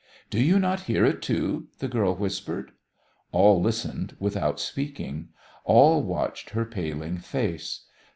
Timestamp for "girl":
1.87-2.15